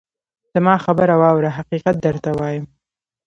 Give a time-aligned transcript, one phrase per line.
[0.53, 1.49] زما خبره واوره!
[1.59, 2.65] حقیقت درته وایم.